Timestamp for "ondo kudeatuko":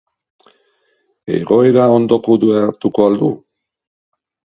1.97-3.05